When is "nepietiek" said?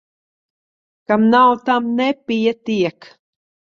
1.99-2.99